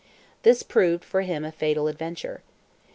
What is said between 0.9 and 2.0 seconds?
for him a fatal